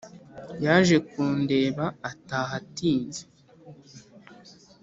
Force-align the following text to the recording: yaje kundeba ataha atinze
yaje 0.63 0.95
kundeba 1.09 1.85
ataha 2.11 2.53
atinze 2.61 3.23